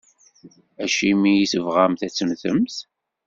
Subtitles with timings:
[0.83, 2.75] Acimi i tebɣamt ad temmtemt?